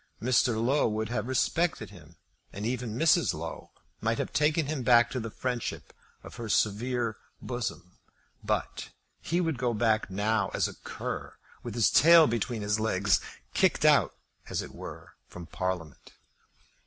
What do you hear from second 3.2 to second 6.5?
Low might have taken him back to the friendship of her